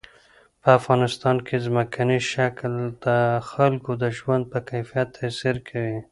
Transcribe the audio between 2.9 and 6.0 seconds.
د خلکو د ژوند په کیفیت تاثیر کوي.